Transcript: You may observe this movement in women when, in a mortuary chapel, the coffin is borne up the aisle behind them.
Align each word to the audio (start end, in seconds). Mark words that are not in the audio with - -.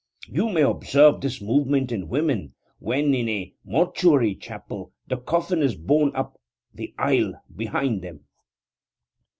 You 0.27 0.49
may 0.49 0.63
observe 0.63 1.21
this 1.21 1.43
movement 1.43 1.91
in 1.91 2.09
women 2.09 2.55
when, 2.79 3.13
in 3.13 3.29
a 3.29 3.53
mortuary 3.63 4.33
chapel, 4.33 4.93
the 5.07 5.17
coffin 5.17 5.61
is 5.61 5.75
borne 5.75 6.11
up 6.15 6.41
the 6.73 6.91
aisle 6.97 7.33
behind 7.55 8.01
them. 8.01 8.21